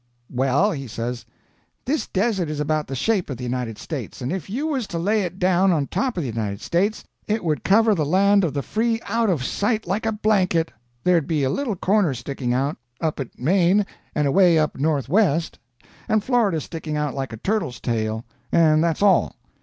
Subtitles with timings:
[0.31, 1.25] "Well," he says,
[1.85, 4.97] "this Desert is about the shape of the United States, and if you was to
[4.97, 8.55] lay it down on top of the United States, it would cover the land of
[8.55, 10.71] the free out of sight like a blanket.
[11.03, 13.85] There'd be a little corner sticking out, up at Maine
[14.15, 15.59] and away up northwest,
[16.09, 19.35] and Florida sticking out like a turtle's tail, and that's all.